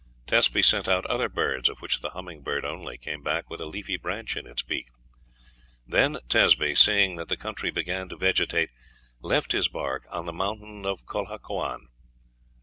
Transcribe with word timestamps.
Tezpi 0.25 0.65
sent 0.65 0.87
out 0.87 1.05
other 1.05 1.29
birds, 1.29 1.69
of 1.69 1.79
which 1.79 1.99
the 2.01 2.09
humming 2.09 2.41
bird 2.41 2.65
only 2.65 2.97
came 2.97 3.21
back 3.21 3.51
with 3.51 3.61
a 3.61 3.67
leafy 3.67 3.97
branch 3.97 4.35
in 4.35 4.47
its 4.47 4.63
beak. 4.63 4.87
Then 5.85 6.15
Tezpi, 6.27 6.75
seeing 6.75 7.17
that 7.17 7.27
the 7.29 7.37
country 7.37 7.69
began 7.69 8.09
to 8.09 8.17
vegetate, 8.17 8.71
left 9.21 9.51
his 9.51 9.67
bark 9.67 10.07
on 10.09 10.25
the 10.25 10.33
mountain 10.33 10.87
of 10.87 11.05
Colhuacan. 11.05 11.89